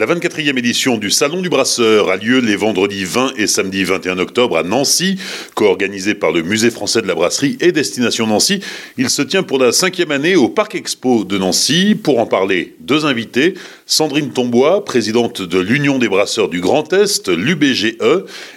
[0.00, 4.18] La 24e édition du Salon du Brasseur a lieu les vendredis 20 et samedi 21
[4.18, 5.18] octobre à Nancy,
[5.54, 8.60] co-organisé par le Musée français de la brasserie et Destination Nancy.
[8.96, 11.94] Il se tient pour la cinquième année au Parc Expo de Nancy.
[11.94, 13.52] Pour en parler, deux invités.
[13.84, 17.98] Sandrine Tombois, présidente de l'Union des brasseurs du Grand Est, l'UBGE,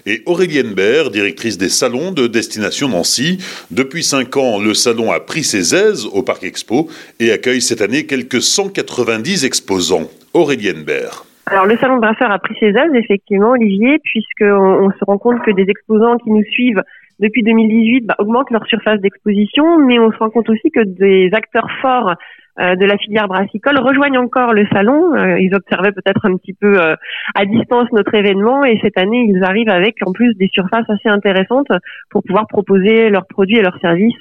[0.06, 3.38] et Aurélienne Baird, directrice des salons de Destination Nancy.
[3.70, 6.88] Depuis cinq ans, le salon a pris ses aises au Parc Expo
[7.20, 10.10] et accueille cette année quelques 190 exposants.
[10.34, 11.26] Aurélienne Baird.
[11.46, 15.18] Alors le salon de brasseur a pris ses aises effectivement Olivier puisqu'on on se rend
[15.18, 16.82] compte que des exposants qui nous suivent
[17.20, 21.30] depuis 2018 bah, augmentent leur surface d'exposition mais on se rend compte aussi que des
[21.34, 22.16] acteurs forts
[22.60, 25.16] de la filière brassicole rejoignent encore le salon.
[25.16, 26.95] Euh, ils observaient peut-être un petit peu euh,
[27.36, 31.10] à distance notre événement et cette année ils arrivent avec en plus des surfaces assez
[31.10, 31.68] intéressantes
[32.10, 34.14] pour pouvoir proposer leurs produits et leurs services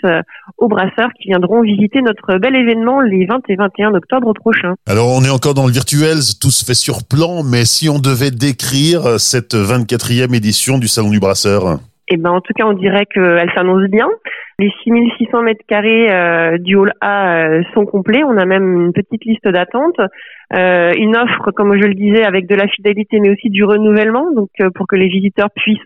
[0.59, 4.75] aux brasseurs qui viendront visiter notre bel événement les 20 et 21 octobre prochains.
[4.87, 7.99] Alors on est encore dans le virtuel, tout se fait sur plan, mais si on
[7.99, 11.79] devait décrire cette 24e édition du Salon du Brasseur?
[12.13, 14.09] Eh ben, en tout cas, on dirait qu'elle s'annonce bien.
[14.59, 18.23] Les 6600 mètres carrés euh, du hall A euh, sont complets.
[18.23, 19.99] On a même une petite liste d'attente.
[20.55, 24.31] Euh, une offre, comme je le disais, avec de la fidélité, mais aussi du renouvellement,
[24.31, 25.81] donc pour que les visiteurs puissent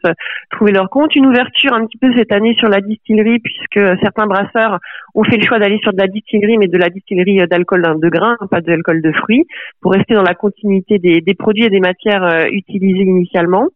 [0.50, 1.14] trouver leur compte.
[1.14, 4.80] Une ouverture un petit peu cette année sur la distillerie, puisque certains brasseurs
[5.14, 8.08] ont fait le choix d'aller sur de la distillerie, mais de la distillerie d'alcool de
[8.08, 9.46] grains, pas d'alcool de fruits,
[9.80, 13.68] pour rester dans la continuité des, des produits et des matières utilisés initialement.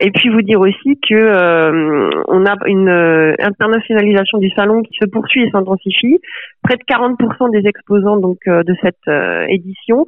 [0.00, 4.96] Et puis vous dire aussi que euh, on a une euh, internationalisation du salon qui
[5.00, 6.18] se poursuit et s'intensifie.
[6.62, 10.06] Près de 40% des exposants euh, de cette édition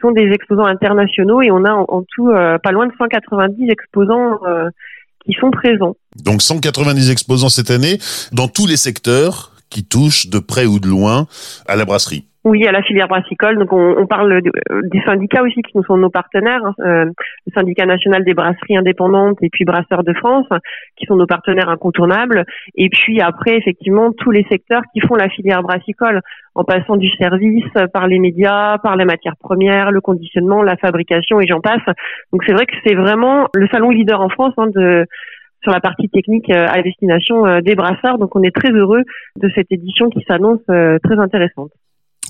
[0.00, 4.38] sont des exposants internationaux et on a en, tout pas loin de 190 exposants
[5.24, 5.96] qui sont présents.
[6.22, 7.98] Donc 190 exposants cette année
[8.32, 11.26] dans tous les secteurs qui touchent de près ou de loin
[11.66, 12.26] à la brasserie.
[12.46, 13.58] Oui, à la filière brassicole.
[13.58, 16.74] Donc, on, on parle des syndicats aussi qui nous sont nos partenaires, hein.
[16.80, 20.46] euh, le syndicat national des brasseries indépendantes et puis Brasseurs de France,
[20.96, 22.44] qui sont nos partenaires incontournables.
[22.74, 26.20] Et puis après, effectivement, tous les secteurs qui font la filière brassicole,
[26.54, 31.40] en passant du service par les médias, par les matières premières, le conditionnement, la fabrication
[31.40, 31.82] et j'en passe.
[32.30, 35.06] Donc, c'est vrai que c'est vraiment le salon leader en France hein, de
[35.62, 38.18] sur la partie technique euh, à destination euh, des brasseurs.
[38.18, 39.02] Donc on est très heureux
[39.40, 41.70] de cette édition qui s'annonce très intéressante.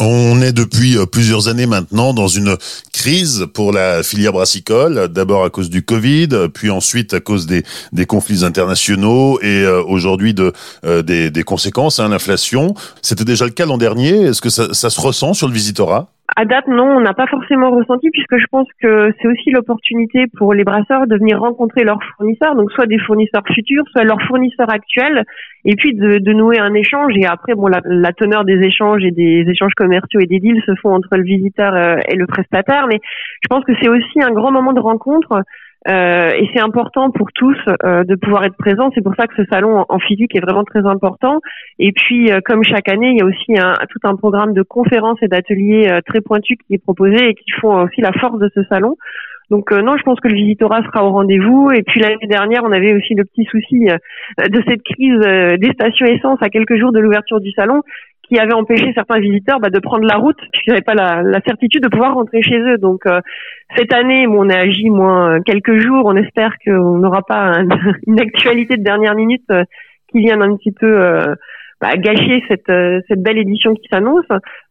[0.01, 2.57] On est depuis euh, plusieurs années maintenant dans une
[2.93, 7.63] crise pour la filière brassicole, d'abord à cause du Covid, puis ensuite à cause des,
[8.07, 10.53] conflits internationaux et euh, aujourd'hui de
[10.85, 12.75] euh, des, conséquences, hein, l'inflation.
[13.03, 14.23] C'était déjà le cas l'an dernier.
[14.23, 17.27] Est-ce que ça, ça se ressent sur le visitorat à date, non, on n'a pas
[17.27, 21.85] forcément ressenti puisque je pense que c'est aussi l'opportunité pour les brasseurs de venir rencontrer
[21.85, 25.25] leurs fournisseurs, donc soit des fournisseurs futurs, soit leurs fournisseurs actuels,
[25.65, 27.13] et puis de, de nouer un échange.
[27.17, 30.63] Et après, bon, la, la, teneur des échanges et des échanges commerciaux et des deals
[30.67, 33.01] se font entre le visiteur euh, et le prestataire, mais
[33.41, 35.43] je pense que c'est aussi un grand moment de rencontre
[35.87, 38.91] euh, et c'est important pour tous euh, de pouvoir être présent.
[38.95, 41.41] C'est pour ça que ce salon en, physique est vraiment très important.
[41.79, 43.55] Et puis, euh, comme chaque année, il y a aussi
[43.91, 47.83] tout un programme de conférences et d'ateliers très pointus qui est proposé et qui font
[47.83, 48.97] aussi la force de ce salon.
[49.51, 51.71] Donc non, je pense que le visitorat sera au rendez-vous.
[51.71, 53.87] Et puis l'année dernière, on avait aussi le petit souci
[54.39, 55.21] de cette crise
[55.59, 57.83] des stations essence à quelques jours de l'ouverture du salon
[58.29, 61.41] qui avait empêché certains visiteurs bah, de prendre la route puisqu'ils n'avaient pas la, la,
[61.41, 62.79] certitude de pouvoir rentrer chez eux.
[62.79, 63.21] Donc euh,
[63.77, 66.07] cette année, bon, on a agi moins quelques jours.
[66.07, 67.59] On espère qu'on n'aura pas
[68.07, 69.65] une actualité de dernière minute euh,
[70.11, 71.35] qui vienne un petit peu euh,
[71.81, 72.73] bah, gâcher cette,
[73.09, 74.27] cette belle édition qui s'annonce.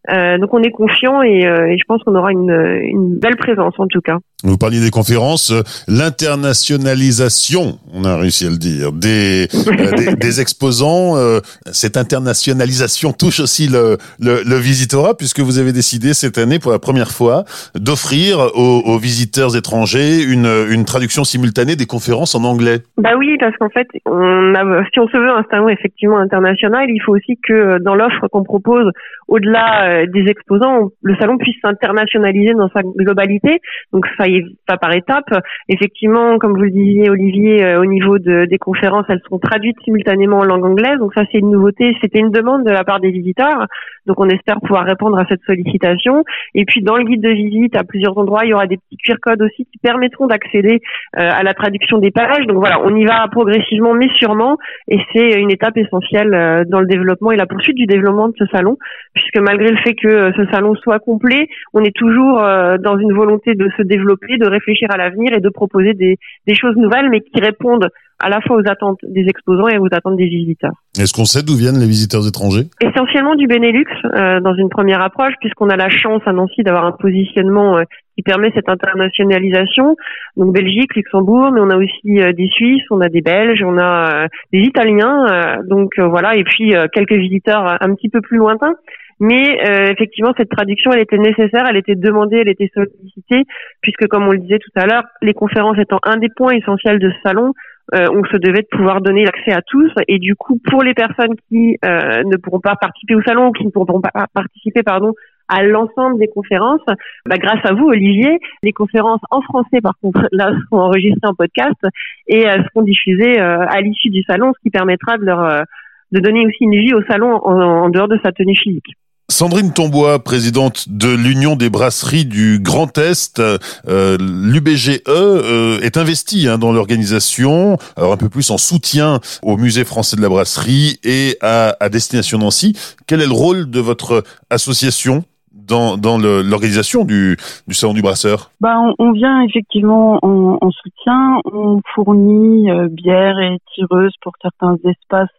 [0.07, 2.51] Donc on est confiant et, et je pense qu'on aura une,
[2.83, 4.19] une belle présence en tout cas.
[4.45, 10.41] Vous parliez des conférences, euh, l'internationalisation, on a réussi à le dire, des, euh, des,
[10.41, 11.15] exposants.
[11.15, 11.39] Euh,
[11.71, 16.73] cette internationalisation touche aussi le, le, le, visitorat, puisque vous avez décidé cette année, pour
[16.73, 22.43] la première fois, d'offrir aux, aux, visiteurs étrangers une, une traduction simultanée des conférences en
[22.43, 22.79] anglais.
[22.97, 26.89] Bah oui, parce qu'en fait, on a, si on se veut un salon effectivement international,
[26.89, 28.91] il faut aussi que dans l'offre qu'on propose,
[29.29, 33.59] au-delà des exposants, le salon puisse s'internationaliser dans sa globalité.
[33.91, 34.25] Donc ça
[34.67, 35.33] pas par étapes.
[35.69, 39.77] Effectivement, comme vous le disiez, Olivier, euh, au niveau de, des conférences, elles sont traduites
[39.83, 40.97] simultanément en langue anglaise.
[40.99, 41.95] Donc ça, c'est une nouveauté.
[42.01, 43.67] C'était une demande de la part des visiteurs.
[44.05, 46.23] Donc on espère pouvoir répondre à cette sollicitation.
[46.55, 48.97] Et puis dans le guide de visite, à plusieurs endroits, il y aura des petits
[48.97, 50.81] QR codes aussi qui permettront d'accéder
[51.17, 52.45] euh, à la traduction des pages.
[52.47, 54.57] Donc voilà, on y va progressivement, mais sûrement.
[54.87, 58.35] Et c'est une étape essentielle euh, dans le développement et la poursuite du développement de
[58.37, 58.77] ce salon,
[59.13, 61.47] puisque malgré le fait que ce salon soit complet.
[61.73, 65.49] On est toujours dans une volonté de se développer, de réfléchir à l'avenir et de
[65.49, 67.89] proposer des, des choses nouvelles, mais qui répondent
[68.23, 70.71] à la fois aux attentes des exposants et aux attentes des visiteurs.
[70.97, 72.67] Est-ce qu'on sait d'où viennent les visiteurs étrangers?
[72.81, 76.85] Essentiellement du Benelux, euh, dans une première approche, puisqu'on a la chance à Nancy d'avoir
[76.85, 77.83] un positionnement euh,
[78.15, 79.97] qui permet cette internationalisation.
[80.37, 83.77] Donc Belgique, Luxembourg, mais on a aussi euh, des Suisses, on a des Belges, on
[83.77, 88.75] a des Italiens, donc voilà, et puis quelques visiteurs un petit peu plus lointains.
[89.19, 89.57] Mais
[89.89, 93.43] effectivement, cette traduction, elle était nécessaire, elle était demandée, elle était sollicitée,
[93.81, 96.99] puisque comme on le disait tout à l'heure, les conférences étant un des points essentiels
[96.99, 97.53] de ce salon,
[97.93, 99.91] euh, on se devait de pouvoir donner l'accès à tous.
[100.07, 103.51] Et du coup, pour les personnes qui euh, ne pourront pas participer au salon ou
[103.51, 105.13] qui ne pourront pas participer, pardon,
[105.49, 106.85] à l'ensemble des conférences,
[107.27, 111.35] bah, grâce à vous, Olivier, les conférences en français, par contre, là, seront enregistrées en
[111.35, 111.79] podcast
[112.27, 115.65] et euh, seront diffusées à l'issue du salon, ce qui permettra de leur
[116.11, 118.95] de donner aussi une vie au salon en dehors de sa tenue physique.
[119.29, 126.47] Sandrine Tombois, présidente de l'Union des brasseries du Grand Est, euh, l'UBGE euh, est investie
[126.49, 130.99] hein, dans l'organisation, alors un peu plus en soutien au Musée français de la brasserie
[131.05, 132.73] et à, Destination Nancy.
[133.07, 135.23] Quel est le rôle de votre association
[135.53, 137.37] dans, l'organisation du,
[137.71, 138.51] Salon du Brasseur?
[138.59, 145.29] Bah, on, vient effectivement en, soutien, on fournit euh, bière et tireuses pour certains espaces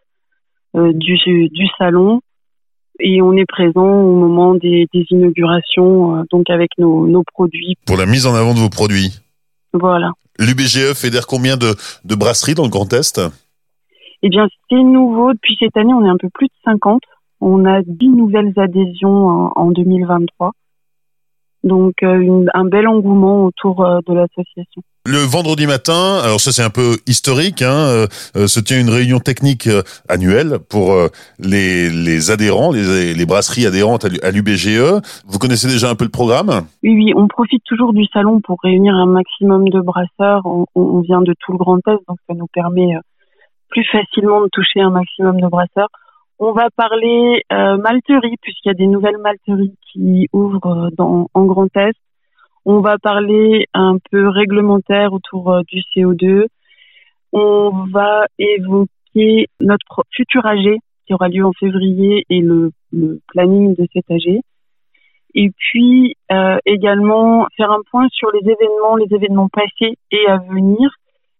[0.73, 1.17] du
[1.77, 2.19] salon
[2.99, 7.75] et on est présent au moment des, des inaugurations, euh, donc avec nos, nos, produits.
[7.85, 9.19] Pour la mise en avant de vos produits.
[9.73, 10.11] Voilà.
[10.39, 13.21] L'UBGE fédère combien de, de brasseries dans le Grand Est?
[14.21, 15.33] Eh bien, c'est nouveau.
[15.33, 17.01] Depuis cette année, on est un peu plus de 50.
[17.41, 20.51] On a 10 nouvelles adhésions en, en 2023.
[21.63, 24.81] Donc, euh, un bel engouement autour euh, de l'association.
[25.07, 29.19] Le vendredi matin, alors ça c'est un peu historique, hein, euh, se tient une réunion
[29.19, 29.69] technique
[30.09, 30.95] annuelle pour
[31.39, 35.01] les, adhérents, les, les brasseries adhérentes à l'UBGE.
[35.27, 36.65] Vous connaissez déjà un peu le programme?
[36.83, 40.41] Oui, oui, on profite toujours du salon pour réunir un maximum de brasseurs.
[40.75, 42.95] On, vient de tout le Grand Est, donc ça nous permet
[43.69, 45.89] plus facilement de toucher un maximum de brasseurs.
[46.39, 51.45] On va parler euh, malterie, puisqu'il y a des nouvelles malteries qui ouvrent dans, en
[51.45, 51.95] Grand Est.
[52.65, 56.47] On va parler un peu réglementaire autour euh, du CO2.
[57.31, 62.71] On va évoquer notre futur AG qui aura lieu en février et le,
[63.27, 64.41] planning de cet AG.
[65.37, 70.37] Et puis euh, également faire un point sur les événements, les événements passés et à
[70.37, 70.89] venir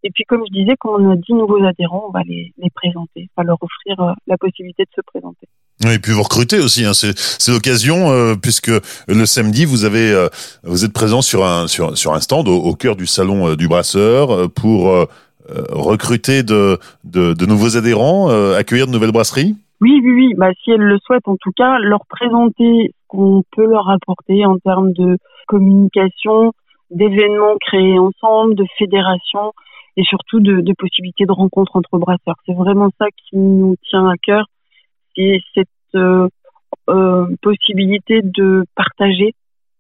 [0.05, 2.69] et puis, comme je disais, quand on a 10 nouveaux adhérents, on va les, les
[2.69, 5.47] présenter, va leur offrir euh, la possibilité de se présenter.
[5.83, 6.93] Et puis vous recrutez aussi, hein.
[6.93, 8.71] c'est l'occasion euh, puisque
[9.07, 10.29] le samedi euh,
[10.63, 15.07] vous êtes présent sur un stand au, cœur du salon du brasseur pour
[15.49, 16.79] recruter de,
[17.45, 19.55] nouveaux adhérents, accueillir de nouvelles brasseries?
[19.81, 20.33] Oui, oui, oui.
[20.37, 24.45] Bah, si elles le souhaitent, en tout cas, leur présenter ce qu'on peut leur apporter
[24.45, 25.17] en termes de
[25.47, 26.53] communication,
[26.89, 29.51] d'événements créés ensemble, de fédérations
[29.97, 32.35] et surtout de possibilités de rencontres entre brasseurs.
[32.45, 34.45] C'est vraiment ça qui nous tient à cœur,
[35.17, 36.27] et cette euh,
[36.89, 39.33] euh, possibilité de partager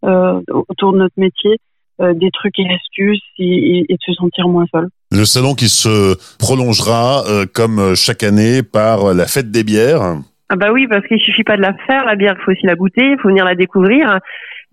[0.03, 1.57] euh, autour de notre métier
[2.01, 4.87] euh, des trucs et astuces et, et, de se sentir moins seul.
[5.11, 10.17] Le salon qui se prolongera euh, comme chaque année par la fête des bières.
[10.49, 12.65] Ah bah oui, parce qu'il suffit pas de la faire, la bière, il faut aussi
[12.65, 14.19] la goûter, il faut venir la découvrir.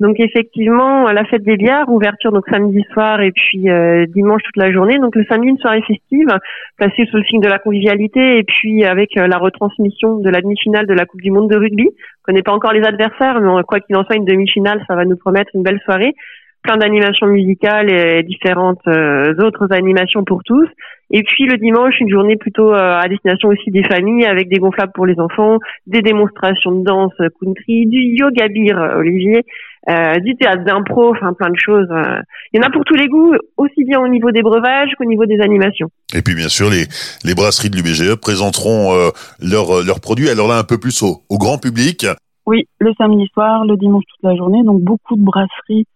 [0.01, 4.57] Donc effectivement, la fête des bières, ouverture donc samedi soir et puis euh, dimanche toute
[4.57, 4.99] la journée.
[4.99, 6.29] Donc le samedi une soirée festive,
[6.77, 10.41] placée sous le signe de la convivialité et puis avec euh, la retransmission de la
[10.41, 11.89] demi-finale de la Coupe du Monde de rugby.
[11.89, 15.05] On connaît pas encore les adversaires, mais quoi qu'il en soit, une demi-finale, ça va
[15.05, 16.15] nous promettre une belle soirée.
[16.63, 20.69] Plein d'animations musicales et différentes euh, autres animations pour tous.
[21.11, 24.93] Et puis le dimanche, une journée plutôt à destination aussi des familles avec des gonflables
[24.95, 29.45] pour les enfants, des démonstrations de danse country, du yoga beer, Olivier,
[29.91, 31.89] euh, du théâtre d'impro, enfin plein de choses.
[31.91, 32.23] Euh.
[32.53, 35.05] Il y en a pour tous les goûts, aussi bien au niveau des breuvages qu'au
[35.05, 35.89] niveau des animations.
[36.15, 36.85] Et puis bien sûr, les,
[37.25, 41.23] les brasseries de l'UBGE présenteront euh, leurs leur produits, alors là un peu plus au,
[41.29, 42.07] au, grand public.
[42.47, 45.87] Oui, le samedi soir, le dimanche toute la journée, donc beaucoup de brasseries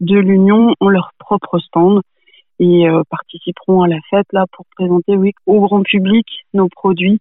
[0.00, 2.00] de l'Union ont leur propre stand
[2.58, 7.20] et euh, participeront à la fête là pour présenter oui, au grand public nos produits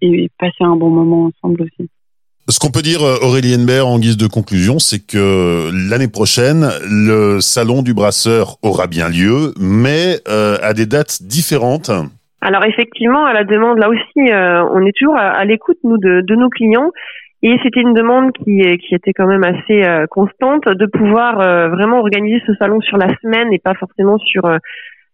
[0.00, 1.90] et passer un bon moment ensemble aussi.
[2.48, 6.68] Ce qu'on peut dire, euh, Aurélie Henbert, en guise de conclusion, c'est que l'année prochaine,
[6.90, 11.90] le salon du brasseur aura bien lieu, mais euh, à des dates différentes.
[12.40, 16.22] Alors effectivement, à la demande, là aussi, euh, on est toujours à, l'écoute, nous, de,
[16.26, 16.90] de, nos clients.
[17.42, 21.36] Et c'était une demande qui, qui était quand même assez constante de pouvoir
[21.70, 24.42] vraiment organiser ce salon sur la semaine et pas forcément sur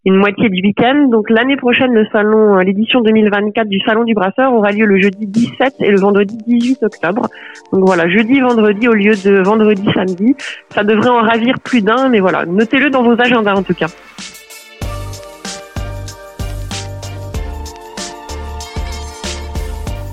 [0.06, 1.09] une moitié du week-end.
[1.11, 5.26] Donc l'année prochaine, le salon, l'édition 2024 du Salon du Brasseur aura lieu le jeudi
[5.26, 7.28] 17 et le vendredi 18 octobre.
[7.73, 10.37] Donc voilà, jeudi, vendredi au lieu de vendredi, samedi.
[10.71, 13.88] Ça devrait en ravir plus d'un, mais voilà, notez-le dans vos agendas en tout cas.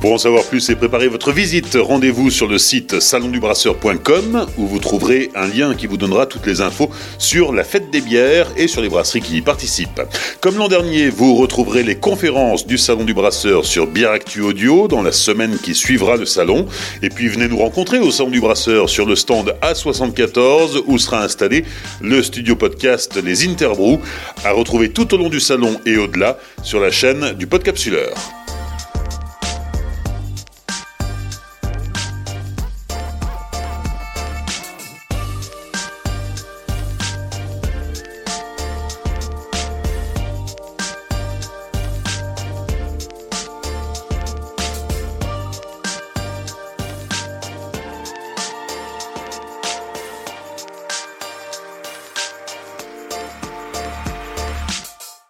[0.04, 4.80] Pour en savoir plus et préparer votre visite, rendez-vous sur le site salondubrasseur.com où vous
[4.80, 8.68] trouverez un lien qui vous donnera toutes les infos sur la fête des bières et
[8.68, 10.02] sur les brasseries qui y participent.
[10.42, 14.90] Comme l'an dernier, vous retrouverez les conférences du Salon du Brasseur sur Bière Actu Audio
[14.90, 16.66] dans la semaine qui suivra le salon.
[17.02, 21.24] Et puis venez nous rencontrer au Salon du Brasseur sur le stand A74 où sera
[21.24, 21.64] installé
[22.02, 24.02] le studio podcast Les Interbrews
[24.44, 28.43] à retrouver tout au long du salon et au-delà sur la chaîne du Podcapsuleur.